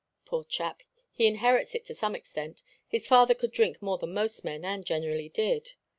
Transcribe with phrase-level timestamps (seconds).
[0.25, 0.81] "Poor chap!
[1.11, 2.63] He inherits it to some extent.
[2.87, 5.73] His father could drink more than most men, and generally did."